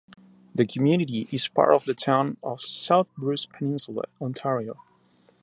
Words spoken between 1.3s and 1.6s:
is